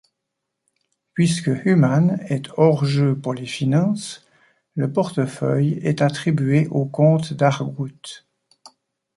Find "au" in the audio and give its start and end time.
6.69-6.85